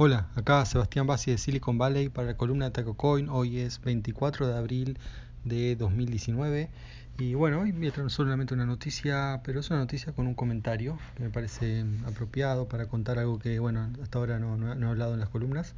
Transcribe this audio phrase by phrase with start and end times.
[0.00, 3.28] Hola, acá Sebastián Bassi de Silicon Valley para la columna de TacoCoin.
[3.28, 4.96] Hoy es 24 de abril
[5.42, 6.70] de 2019
[7.18, 10.34] y bueno, hoy voy a traer solamente una noticia, pero es una noticia con un
[10.34, 14.88] comentario que me parece apropiado para contar algo que bueno, hasta ahora no, no he
[14.88, 15.74] hablado en las columnas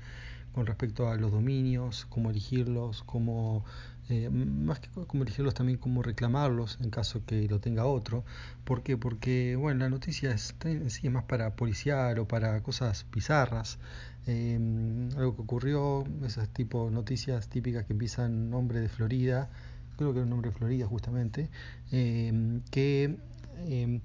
[0.52, 3.64] con respecto a los dominios, cómo elegirlos, cómo
[4.11, 8.24] eh, más que cómo elegirlos también cómo reclamarlos en caso que lo tenga otro.
[8.64, 8.96] ¿Por qué?
[8.96, 10.54] Porque bueno, la noticia es,
[10.88, 13.78] sí, es más para policiar o para cosas bizarras.
[14.27, 19.48] Em, algo que ocurrió, esas tipo noticias típicas que empiezan nombre de Florida,
[19.96, 21.48] creo que era un nombre de Florida justamente,
[21.92, 23.16] em, que
[23.68, 24.01] em,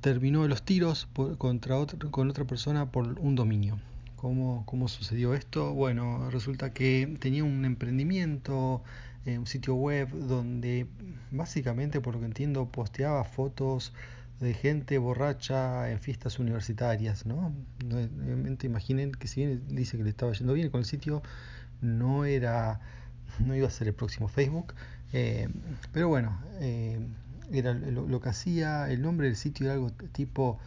[0.00, 1.08] terminó los tiros
[1.38, 3.78] contra otro, con otra persona por un dominio.
[4.22, 5.74] ¿Cómo, ¿Cómo sucedió esto?
[5.74, 8.84] Bueno, resulta que tenía un emprendimiento
[9.26, 10.86] eh, un sitio web donde
[11.32, 13.92] básicamente, por lo que entiendo, posteaba fotos
[14.38, 17.52] de gente borracha en fiestas universitarias, ¿no?
[17.84, 21.20] Obviamente imaginen que si bien dice que le estaba yendo bien con el sitio,
[21.80, 22.78] no era,
[23.44, 24.72] no iba a ser el próximo Facebook,
[25.12, 25.48] eh,
[25.92, 27.00] pero bueno, eh,
[27.52, 30.60] era lo, que hacía, el nombre del sitio era algo tipo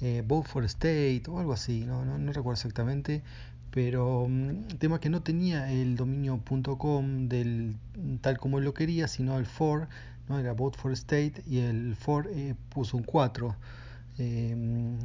[0.00, 3.22] eh, Vote for State o algo así, no, no, no recuerdo exactamente,
[3.70, 7.76] pero um, tema que no tenía el dominio.com del
[8.20, 9.88] tal como lo quería, sino el for,
[10.28, 10.38] ¿no?
[10.38, 13.54] era vote for state y el for eh, puso un 4.
[14.18, 14.54] Eh,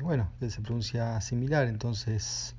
[0.01, 2.55] bueno, que se pronuncia similar, entonces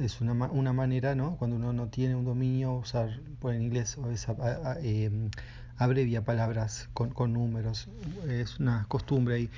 [0.00, 1.36] es una, una manera, ¿no?
[1.36, 4.34] Cuando uno no tiene un dominio, usar por en inglés o esa,
[4.82, 5.10] eh,
[5.76, 7.88] abrevia palabras con, con números,
[8.28, 9.50] es una costumbre ahí.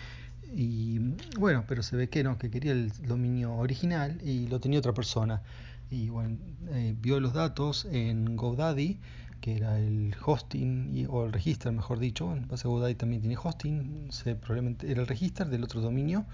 [0.55, 0.99] Y
[1.39, 4.95] bueno, pero se ve que no, que quería el dominio original y lo tenía otra
[4.95, 5.43] persona.
[5.91, 6.37] Y bueno,
[6.71, 8.99] eh, vio los datos en GoDaddy,
[9.41, 12.35] que era el hosting o el registro, mejor dicho.
[12.35, 16.27] En base a GoDaddy también tiene hosting, se, probablemente era el registro del otro dominio.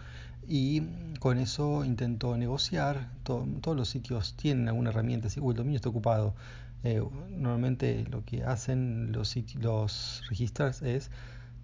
[0.47, 0.83] Y
[1.21, 3.09] con eso intentó negociar.
[3.23, 6.35] todos los sitios tienen alguna herramienta, si el dominio está ocupado.
[6.83, 11.11] Eh, normalmente lo que hacen los, los registros es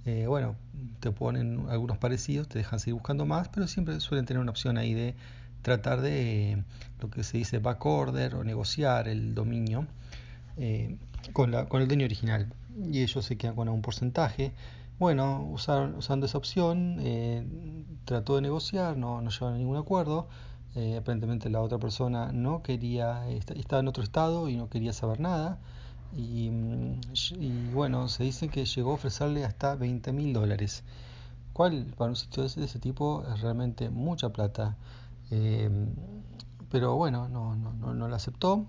[0.07, 0.57] eh, bueno,
[1.01, 4.79] te ponen algunos parecidos, te dejan seguir buscando más, pero siempre suelen tener una opción
[4.79, 5.15] ahí de
[5.63, 6.63] tratar de
[7.01, 9.87] lo que se dice backorder o negociar el dominio
[10.57, 10.97] eh,
[11.33, 12.51] con, la, con el dueño original.
[12.91, 14.53] Y ellos se quedan con un porcentaje.
[14.99, 17.45] Bueno, usando esa opción, eh,
[18.05, 20.29] trató de negociar, no, no llegaron a ningún acuerdo.
[20.99, 25.59] aparentemente la otra persona no quería, estaba en otro estado y no quería saber nada.
[26.13, 26.51] Y,
[27.73, 30.83] bueno, se dice que llegó a ofrecerle hasta 20 mil dólares,
[31.53, 34.77] cual para un sitio de ese, tipo es realmente mucha plata.
[35.31, 35.89] Em,
[36.71, 38.67] pero bueno, no, no, no, no, lo aceptó.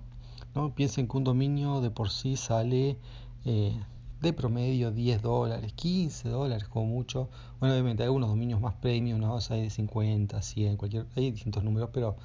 [0.56, 0.74] ¿no?
[0.76, 2.98] Piensen que un dominio de por sí sale
[3.46, 3.80] eh,
[4.22, 7.30] de promedio 10 dólares, 15 dólares como mucho.
[7.60, 9.38] Bueno, obviamente hay algunos dominios más premium, ¿no?
[9.50, 12.18] hay de 50, 100, cualquier, hay distintos números, pero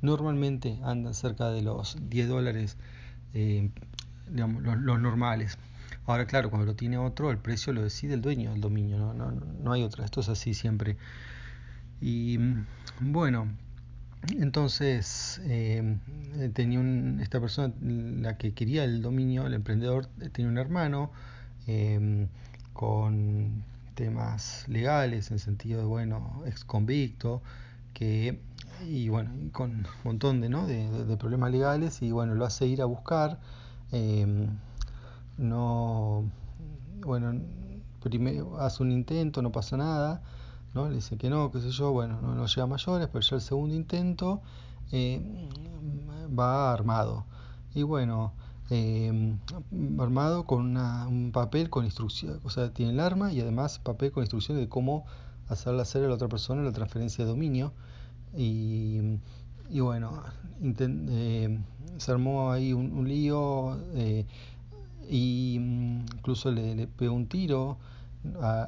[0.00, 2.76] normalmente andan cerca de los 10 dólares
[3.34, 3.70] eh,
[4.30, 5.58] digamos, los, normales.
[6.06, 9.14] Ahora, claro, cuando lo tiene otro, el precio lo decide el dueño del dominio, no,
[9.14, 10.96] no, no hay otra, esto es así siempre.
[12.00, 12.38] Y
[13.00, 13.48] bueno,
[14.38, 15.98] entonces eh,
[16.54, 16.80] tenía
[17.22, 21.10] esta persona, la que quería el dominio, el emprendedor, tenía un hermano
[21.66, 22.26] eh,
[22.72, 23.64] con
[23.94, 27.42] temas legales, en sentido de, bueno, ex convicto,
[27.92, 28.40] que,
[28.86, 30.66] y bueno, con un montón de, ¿no?
[30.66, 33.38] de problemas legales, y bueno, lo hace ir a buscar
[33.94, 34.48] Em,
[35.38, 36.24] no,
[37.06, 37.40] bueno,
[38.02, 40.20] primero hace un intento, no pasa nada,
[40.74, 40.88] ¿no?
[40.88, 43.36] Le dice que no, qué sé yo, bueno, no, no llega a mayores, pero ya
[43.36, 44.42] el segundo intento
[44.90, 45.22] eh,
[46.36, 47.24] va armado.
[47.72, 48.32] Y bueno,
[48.68, 49.38] em,
[50.00, 54.24] armado con un papel con instrucción, o sea, tiene el arma y además papel con
[54.24, 55.06] instrucciones de cómo
[55.48, 57.72] hacerle hacer a la otra persona la transferencia de dominio.
[58.36, 59.18] Y
[59.70, 60.22] y bueno,
[60.62, 61.58] eh,
[61.96, 64.26] se armó ahí un, lío e
[65.08, 67.78] incluso le, pegó un tiro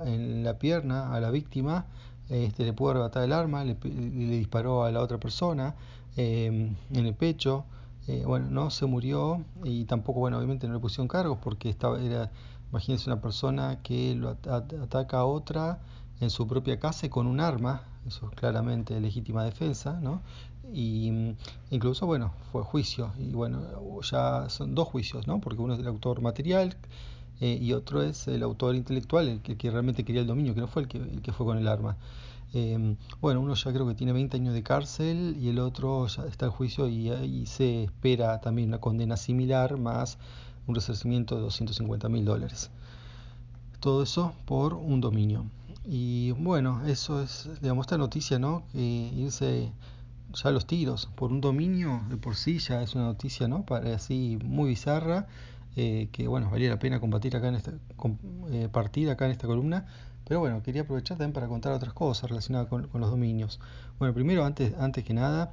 [0.04, 1.86] en la pierna a la víctima,
[2.28, 5.74] este, le pudo arrebatar el arma, le, disparó a la otra persona
[6.16, 7.64] em, en el pecho.
[8.24, 12.30] bueno, no se murió y tampoco, bueno, obviamente no le pusieron cargos porque estaba, era,
[12.70, 15.80] imagínense una persona que lo ataca a otra
[16.20, 20.20] en su propia casa y con un arma, eso es claramente legítima defensa, ¿no?
[20.72, 21.36] y mm,
[21.70, 23.12] incluso bueno fue juicio.
[23.18, 23.62] Y bueno
[24.02, 26.76] ya son dos juicios no porque uno es el autor material
[27.40, 30.68] eh, y otro es el autor intelectual el que, realmente quería el dominio que no
[30.68, 31.96] fue el que, el que fue con el arma.
[32.54, 36.24] Em, bueno uno ya creo que tiene 20 años de cárcel y el otro ya
[36.26, 40.18] está en juicio y, y se espera también una condena similar más
[40.66, 42.70] un resarcimiento de 250 mil dólares.
[43.80, 45.44] Todo eso por un dominio
[45.88, 49.72] y bueno eso es digamos esta noticia no que irse
[50.34, 53.64] ya los tiros por un dominio de por sí ya es una noticia, ¿no?
[53.64, 55.26] Para así muy bizarra,
[55.76, 57.72] eh, que bueno, valía la pena combatir acá en esta,
[58.50, 59.86] eh, partir acá en esta columna.
[60.26, 63.60] Pero bueno, quería aprovechar también para contar otras cosas relacionadas con, los dominios.
[63.98, 65.52] Bueno, primero, antes, antes que nada,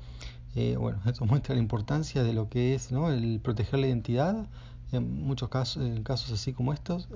[0.55, 3.11] eh, bueno, esto muestra la importancia de lo que es ¿no?
[3.11, 4.47] el proteger la identidad.
[4.93, 7.09] En muchos casos, en casos así como estos,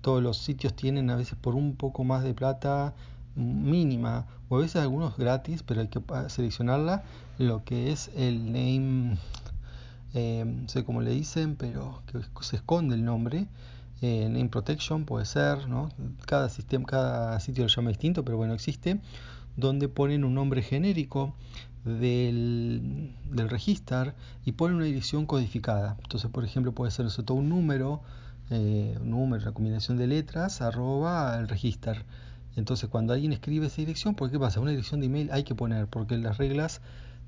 [0.00, 2.94] todos los sitios tienen a veces por un poco más de plata
[3.34, 7.02] mínima o a veces algunos gratis pero hay que seleccionarla
[7.38, 9.16] lo que es el name
[10.14, 13.48] no sé cómo le dicen pero que se esconde el nombre
[14.02, 15.88] eh, name protection puede ser no
[16.26, 19.00] cada sistema cada sitio lo llama distinto pero bueno existe
[19.56, 21.34] donde ponen un nombre genérico
[21.84, 24.12] del, del registro
[24.44, 28.02] y ponen una dirección codificada entonces por ejemplo puede ser todo un número
[28.54, 31.94] eh, un número, una combinación de letras, arroba el registro.
[32.54, 34.60] Entonces, cuando alguien escribe esa dirección, ¿por qué pasa?
[34.60, 36.82] Una dirección de email hay que poner, porque las reglas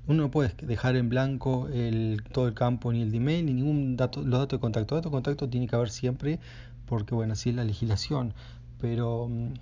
[0.07, 3.53] uno no puede dejar en blanco el, todo el campo, ni el de email, ni
[3.53, 4.93] ningún dato, los datos de contacto.
[4.95, 6.39] Datos de contacto tiene que haber siempre,
[6.85, 8.35] porque bueno, así es la legislación.
[8.79, 9.53] Pero, mm,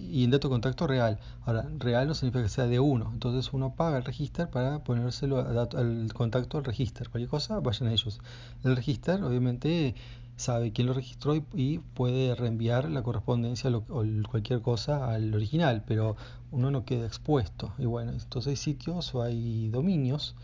[0.00, 1.18] y en dato de contacto real.
[1.44, 3.10] Ahora, real no significa que sea de uno.
[3.12, 7.10] Entonces uno paga el registro para ponérselo al contacto al registro.
[7.10, 8.20] Cualquier cosa, vayan a ellos.
[8.64, 9.94] El registro, obviamente,
[10.36, 16.16] sabe quién lo registró y, puede reenviar la correspondencia o cualquier cosa al original, pero
[16.50, 17.72] uno no queda expuesto.
[17.78, 20.34] Y bueno, entonces hay sitios o hay dominios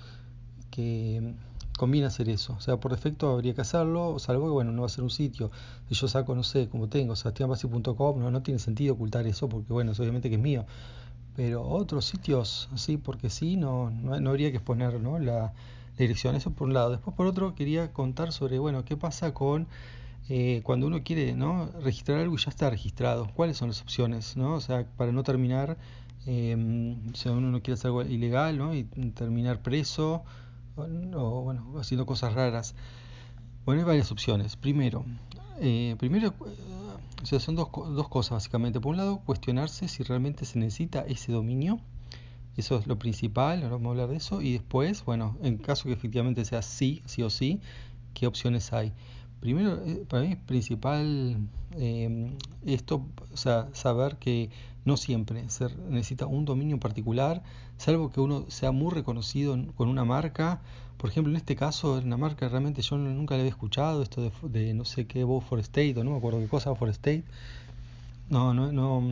[0.70, 1.34] que
[1.76, 2.54] conviene hacer eso.
[2.56, 5.10] O sea, por defecto habría que hacerlo, salvo que bueno, no va a ser un
[5.10, 5.50] sitio.
[5.88, 9.72] Si yo saco, no sé, como tengo, sebastianbasi.com, no, no tiene sentido ocultar eso porque
[9.72, 10.66] bueno, obviamente que es mío.
[11.36, 15.18] Pero otros sitios, sí, porque sí, no, no, habría que exponer ¿no?
[15.18, 15.52] la,
[15.98, 16.34] dirección.
[16.34, 16.90] Eso por un lado.
[16.90, 19.66] Después por otro quería contar sobre, bueno, qué pasa con
[20.28, 21.70] eh, cuando uno quiere ¿no?
[21.82, 23.28] registrar algo y ya está registrado.
[23.34, 24.36] ¿Cuáles son las opciones?
[24.36, 24.54] ¿no?
[24.54, 25.76] O sea, para no terminar,
[26.26, 28.74] eh, si uno no quiere hacer algo ilegal ¿no?
[28.74, 30.24] y terminar preso
[30.76, 32.74] o, bueno, haciendo cosas raras.
[33.64, 34.56] Bueno, hay varias opciones.
[34.56, 35.04] Primero,
[35.60, 36.34] eh, primero
[37.24, 38.80] sea, son dos, dos cosas básicamente.
[38.80, 41.80] Por un lado, cuestionarse si realmente se necesita ese dominio
[42.56, 44.40] eso es lo principal, ahora vamos a hablar de eso.
[44.40, 47.60] Y después, bueno, en caso que efectivamente sea sí, sí o sí,
[48.14, 48.92] ¿qué opciones hay?
[49.40, 51.36] Primero, eh, para mí es principal
[51.76, 52.32] eh,
[52.64, 54.50] esto, o sea, saber que
[54.84, 57.42] no siempre se necesita un dominio particular,
[57.76, 60.60] salvo que uno sea muy reconocido con una marca.
[60.96, 64.32] Por ejemplo, en este caso, una marca realmente yo nunca le había escuchado, esto de,
[64.48, 67.24] de no sé qué, for State, o no me acuerdo qué cosa, for State.
[68.30, 69.02] No, no, no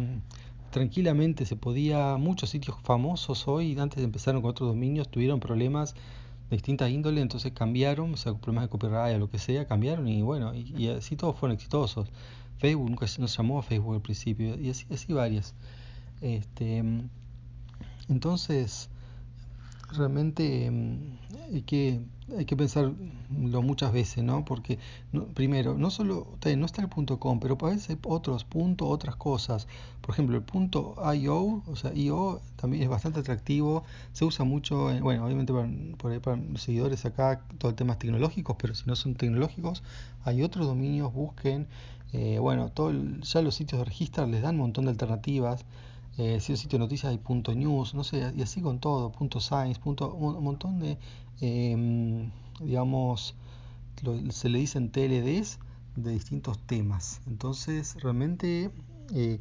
[0.75, 5.95] tranquilamente se podía, muchos sitios famosos hoy, antes de empezar con otros dominios, tuvieron problemas
[6.55, 10.09] de distintas índoles, entonces cambiaron, o sea, problemas de copyright o lo que sea, cambiaron
[10.09, 12.09] y bueno, y, así todos fueron exitosos.
[12.59, 15.55] Facebook nunca nos llamó Facebook al principio, y así, así varias.
[16.21, 16.83] Este,
[18.09, 18.89] entonces,
[19.97, 22.01] realmente mm, hay que,
[22.37, 22.95] hay que pensarlo
[23.63, 24.45] muchas veces, ¿no?
[24.45, 24.79] Porque
[25.35, 26.27] primero, no solo
[26.57, 29.67] no está el punto com, pero parece otros puntos, otras cosas.
[30.01, 34.91] Por ejemplo, el punto IO, o sea, IO también es bastante atractivo, se usa mucho,
[35.01, 39.15] bueno, obviamente para, para los seguidores acá todo el tema tecnológicos, pero si no son
[39.15, 39.83] tecnológicos,
[40.25, 41.67] hay otros dominios, busquen,
[42.13, 42.93] eh, bueno, todo
[43.23, 45.65] ya los sitios de registro les dan un montón de alternativas
[46.17, 49.81] eh, sitio de noticias hay punto news, no sé, y así con todo, punto science,
[49.81, 50.99] punto, un, montón de,
[51.41, 53.35] em, digamos,
[54.31, 55.59] se le dicen TLDs
[55.97, 57.21] de distintos temas.
[57.27, 58.71] Entonces, realmente,
[59.13, 59.41] eh,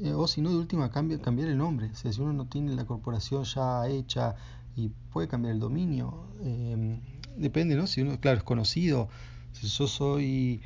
[0.00, 1.90] eh, o si no, de última, cambia, cambiar el nombre.
[1.90, 4.34] O sea, si uno no tiene la corporación ya hecha
[4.76, 7.00] y puede cambiar el dominio, em,
[7.36, 7.86] depende, ¿no?
[7.86, 9.08] Si uno, claro, es conocido,
[9.52, 10.60] si yo soy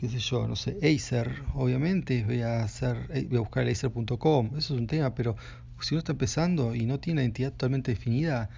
[0.00, 4.86] qué sé yo, no sé, Acer, obviamente, voy a eh, buscar acer.com, eso es un
[4.86, 5.36] tema, pero
[5.82, 8.48] si uno está empezando y no tiene una identidad totalmente definida,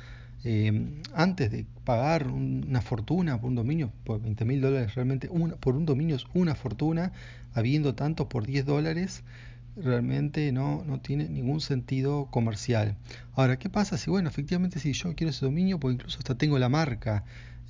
[0.45, 5.75] eh, antes de pagar una fortuna por un dominio, por 20 mil dólares realmente, por
[5.75, 7.11] un dominio es una fortuna,
[7.55, 9.25] habiendo tanto por 10 dólares,
[9.75, 12.95] realmente no, no tiene ningún sentido comercial.
[13.35, 16.57] Ahora, ¿qué pasa si, bueno, efectivamente si yo quiero ese dominio, pues incluso hasta tengo
[16.61, 17.25] la marca,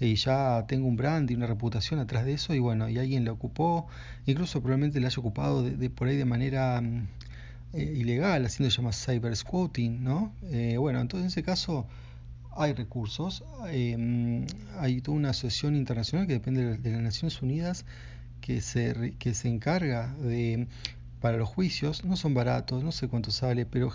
[0.07, 3.25] y ya tengo un brand y una reputación atrás de eso y bueno, y alguien
[3.25, 3.87] lo ocupó,
[4.27, 7.09] incluso probablemente le haya ocupado de, por ahí de manera mm,
[7.75, 10.33] eh, ilegal, haciendo llama cyber squatting, ¿no?
[10.51, 11.87] Eh, bueno, entonces en ese caso
[12.57, 14.47] hay recursos, eh, mm,
[14.81, 17.85] hay toda una asociación internacional que depende de las Naciones Unidas
[18.41, 20.67] que se, que se encarga de
[21.23, 23.93] para los juicios, no son baratos, no sé cuánto sale, pero,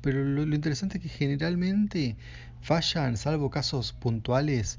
[0.00, 2.16] pero lo, interesante es que generalmente
[2.62, 4.78] fallan, salvo casos puntuales,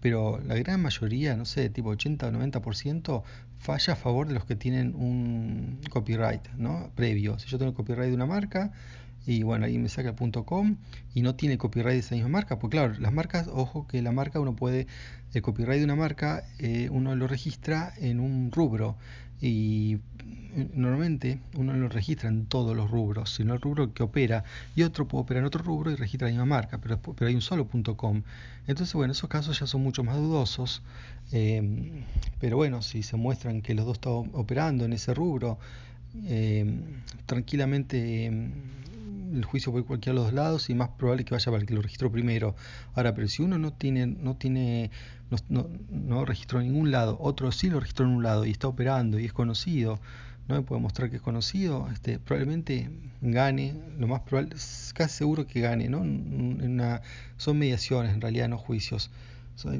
[0.00, 3.22] pero la gran mayoría, no sé, tipo 80 o 90%,
[3.58, 6.90] falla a favor de los que tienen un copyright ¿no?
[6.94, 7.38] previo.
[7.38, 8.72] Si yo tengo el copyright de una marca,
[9.26, 10.76] y bueno, ahí me saca el .com
[11.14, 14.12] y no tiene copyright de esa misma marca, pues claro, las marcas, ojo que la
[14.12, 14.86] marca uno puede,
[15.32, 18.96] el copyright de una marca eh, uno lo registra en un rubro
[19.40, 19.98] y
[20.56, 24.82] eh, normalmente uno lo registra en todos los rubros, sino el rubro que opera y
[24.82, 27.40] otro puede operar en otro rubro y registra la misma marca, pero, pero hay un
[27.40, 28.22] solo .com.
[28.66, 30.82] Entonces, bueno, esos casos ya son mucho más dudosos,
[31.32, 32.04] eh,
[32.40, 35.58] pero bueno, si se muestran que los dos están operando en ese rubro,
[37.24, 38.30] tranquilamente
[39.32, 41.66] el juicio por cualquiera de los dos lados y más probable que vaya para el
[41.66, 42.54] que lo registró primero.
[42.94, 44.90] Ahora, pero si uno no tiene, no tiene,
[45.48, 48.68] no, no, registró en ningún lado, otro sí lo registró en un lado y está
[48.68, 50.00] operando y es conocido,
[50.48, 54.56] no me puede mostrar que es conocido, este, probablemente gane, lo más probable,
[54.94, 56.00] casi seguro que gane, ¿no?
[57.36, 59.10] Son mediaciones en realidad, no juicios.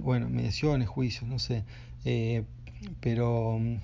[0.00, 1.64] Bueno, mediaciones, juicios, no sé.
[2.04, 2.44] Eh,
[3.00, 3.76] pero mm,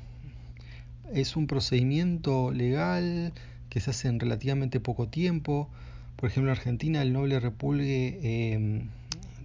[1.12, 3.32] es un procedimiento legal
[3.78, 5.68] que se hace en relativamente poco tiempo.
[6.16, 8.88] Por ejemplo, en Argentina el noble repulgue em,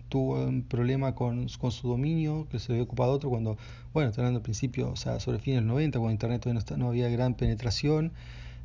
[0.10, 3.58] tuvo un problema con, con, su dominio, que se había ocupado otro cuando,
[3.94, 6.78] bueno, está hablando al principio, o sea, sobre fines del 90, cuando Internet todavía no,
[6.78, 8.12] no había gran penetración,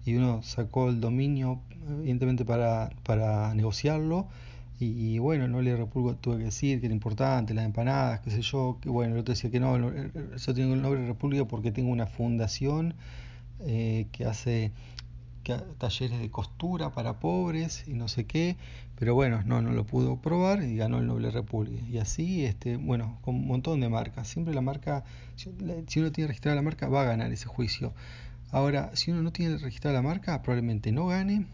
[0.06, 1.60] y uno sacó el dominio,
[2.00, 4.26] evidentemente, para, para negociarlo.
[4.80, 8.42] Y, bueno, el noble repulgo tuve que decir que era importante, las empanadas, qué sé
[8.42, 11.90] yo, que bueno, el otro decía que no, yo tengo el noble república porque tengo
[11.90, 12.94] una fundación
[13.60, 14.70] eh, que hace
[15.56, 18.56] talleres de costura para pobres y no sé qué,
[18.98, 21.84] pero bueno, no, no lo pudo probar y ganó el Noble República.
[21.88, 24.28] Y así, este, bueno, con un montón de marcas.
[24.28, 25.04] Siempre la marca,
[25.36, 27.94] si uno tiene registrada la marca, va a ganar ese juicio.
[28.50, 31.46] Ahora, si uno no tiene registrada la marca, probablemente no gane.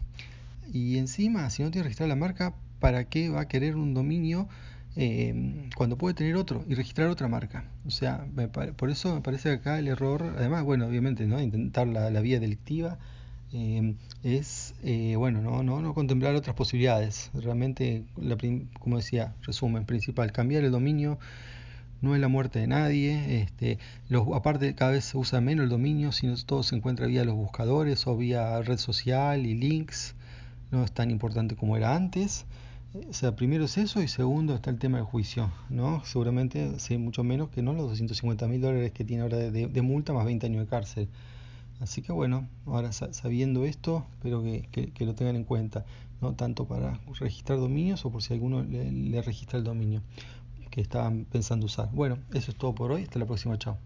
[0.73, 4.47] Y encima, si no tiene registrada la marca, ¿para qué va a querer un dominio
[4.95, 7.65] eh, cuando puede tener otro y registrar otra marca?
[7.85, 8.25] O sea,
[8.75, 11.39] por eso me parece acá el error, además, bueno, obviamente, ¿no?
[11.41, 12.97] Intentar la vía delictiva
[13.53, 17.31] eh, es, eh, bueno, no, no, no, contemplar otras posibilidades.
[17.33, 18.37] Realmente, la,
[18.79, 21.19] como decía, resumen principal, cambiar el dominio
[22.01, 23.41] no es la muerte de nadie.
[23.41, 27.25] Este, los, aparte, cada vez se usa menos el dominio, sino todo se encuentra vía
[27.25, 30.15] los buscadores o vía red social y links.
[30.71, 32.45] No es tan importante como era antes.
[33.09, 36.03] O sea, primero es eso y segundo está el tema del juicio, ¿no?
[36.05, 39.81] Seguramente sé mucho menos que no los 250 mil dólares que tiene ahora de, de
[39.81, 41.09] multa más 20 años de cárcel.
[41.79, 45.85] Así que bueno, ahora sabiendo esto, espero que, lo tengan en cuenta,
[46.21, 50.01] no tanto para registrar dominios o por si alguno le, le registra el dominio
[50.71, 51.89] que estaban pensando usar.
[51.91, 53.77] Bueno, eso es todo por hoy, hasta la próxima, chao.